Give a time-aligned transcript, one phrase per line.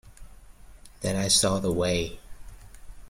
[1.01, 2.17] Then I saw the way.